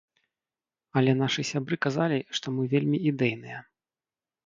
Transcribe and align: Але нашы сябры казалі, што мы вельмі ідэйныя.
Але 1.01 1.11
нашы 1.21 1.45
сябры 1.51 1.75
казалі, 1.89 2.19
што 2.41 2.47
мы 2.59 2.63
вельмі 2.75 2.97
ідэйныя. 3.15 3.59